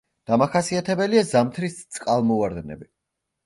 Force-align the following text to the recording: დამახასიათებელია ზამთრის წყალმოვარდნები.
დამახასიათებელია 0.29 1.23
ზამთრის 1.33 1.79
წყალმოვარდნები. 1.99 2.95